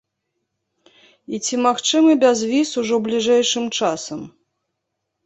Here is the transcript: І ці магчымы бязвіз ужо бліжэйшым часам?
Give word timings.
І 1.37 1.39
ці 1.45 1.55
магчымы 1.65 2.11
бязвіз 2.23 2.69
ужо 2.81 2.95
бліжэйшым 3.09 3.65
часам? 3.79 4.19